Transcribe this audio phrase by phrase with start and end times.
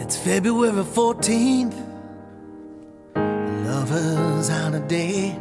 [0.00, 1.74] It's February 14th,
[3.66, 5.38] lover's holiday.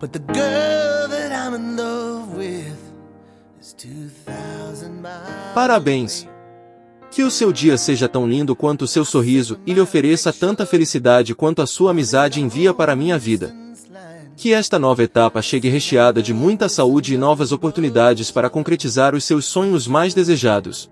[0.00, 2.76] But the girl that I'm in love with
[3.60, 5.54] is 2,000 miles.
[5.54, 6.28] Parabéns!
[7.12, 10.66] Que o seu dia seja tão lindo quanto o seu sorriso e lhe ofereça tanta
[10.66, 13.54] felicidade quanto a sua amizade envia para a minha vida.
[14.36, 19.22] Que esta nova etapa chegue recheada de muita saúde e novas oportunidades para concretizar os
[19.22, 20.90] seus sonhos mais desejados.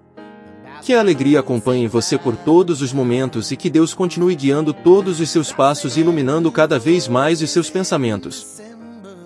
[0.82, 5.20] Que a alegria acompanhe você por todos os momentos e que Deus continue guiando todos
[5.20, 8.60] os seus passos e iluminando cada vez mais os seus pensamentos.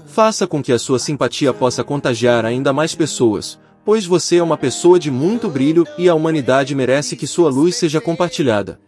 [0.07, 4.59] Faça com que a sua simpatia possa contagiar ainda mais pessoas, pois você é uma
[4.59, 8.79] pessoa de muito brilho e a humanidade merece que sua luz seja compartilhada.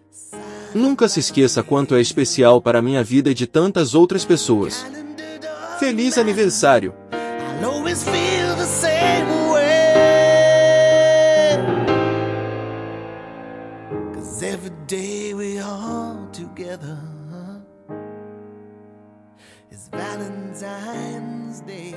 [0.74, 4.84] Nunca se esqueça quanto é especial para a minha vida e de tantas outras pessoas.
[5.78, 6.92] Feliz aniversário!
[13.89, 17.00] Cause every day we are together
[19.70, 21.95] is Valentine's Day.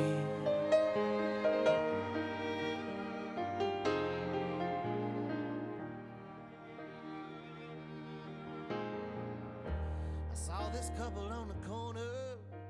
[10.31, 12.30] I saw this couple on the corner.